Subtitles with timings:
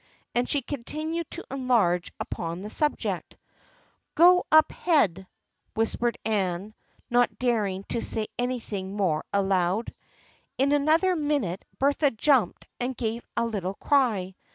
[0.33, 3.37] And she continued to enlarge upon the subject."
[4.15, 5.27] Go up head!"
[5.75, 6.73] whispered Anne,
[7.11, 9.93] not daring to say anything more aloud.
[10.57, 14.33] In another minute Bertha jumped and gave a little cry.